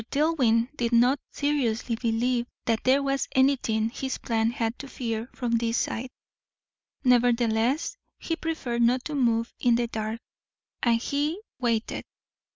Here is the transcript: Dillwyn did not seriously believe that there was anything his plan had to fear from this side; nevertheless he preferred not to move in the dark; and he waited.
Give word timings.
Dillwyn 0.09 0.67
did 0.77 0.93
not 0.93 1.19
seriously 1.31 1.95
believe 1.95 2.47
that 2.65 2.85
there 2.85 3.03
was 3.03 3.27
anything 3.35 3.91
his 3.91 4.17
plan 4.17 4.49
had 4.49 4.79
to 4.79 4.87
fear 4.87 5.29
from 5.35 5.51
this 5.51 5.77
side; 5.77 6.09
nevertheless 7.03 7.97
he 8.17 8.35
preferred 8.35 8.81
not 8.81 9.05
to 9.05 9.13
move 9.13 9.53
in 9.59 9.75
the 9.75 9.85
dark; 9.85 10.19
and 10.81 10.99
he 10.99 11.39
waited. 11.59 12.03